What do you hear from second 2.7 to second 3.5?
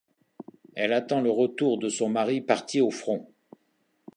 au front.